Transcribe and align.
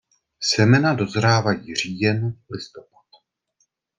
Semena 0.39 0.93
dozrávají 0.93 1.75
říjen–listopad. 1.75 3.05